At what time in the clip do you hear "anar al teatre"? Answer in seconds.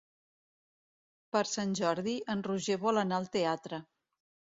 3.03-3.81